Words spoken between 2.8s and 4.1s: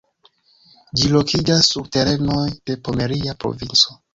Pomeria Provinco.